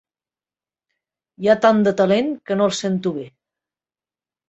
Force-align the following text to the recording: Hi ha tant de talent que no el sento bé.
Hi 1.45 1.51
ha 1.53 1.57
tant 1.67 1.85
de 1.89 1.95
talent 2.01 2.35
que 2.51 2.61
no 2.61 2.69
el 2.71 2.77
sento 2.83 3.17
bé. 3.23 3.31